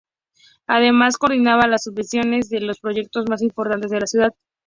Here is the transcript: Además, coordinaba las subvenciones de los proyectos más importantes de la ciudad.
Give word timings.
Además, 0.65 1.15
coordinaba 1.19 1.67
las 1.67 1.83
subvenciones 1.83 2.49
de 2.49 2.59
los 2.61 2.79
proyectos 2.79 3.29
más 3.29 3.43
importantes 3.43 3.91
de 3.91 3.99
la 3.99 4.07
ciudad. 4.07 4.33